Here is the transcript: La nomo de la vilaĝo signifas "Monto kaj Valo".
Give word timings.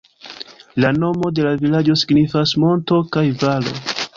La 0.83 0.89
nomo 0.95 1.29
de 1.39 1.45
la 1.47 1.51
vilaĝo 1.65 1.99
signifas 2.05 2.55
"Monto 2.65 2.99
kaj 3.17 3.27
Valo". 3.45 3.79